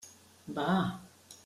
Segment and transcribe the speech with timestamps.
[0.47, 0.99] Bah!